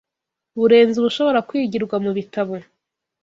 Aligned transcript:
burenze 0.59 0.95
ubushobora 0.99 1.45
kwigirwa 1.49 1.95
mu 2.03 2.11
bitabo 2.17 2.53